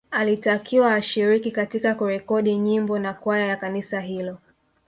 Alitakiwa 0.11 0.95
ashiriki 0.95 1.51
katika 1.51 1.95
kurekodi 1.95 2.55
nyimbo 2.57 2.99
na 2.99 3.13
kwaya 3.13 3.45
ya 3.47 3.55
kanisa 3.55 3.99
hilo 3.99 4.37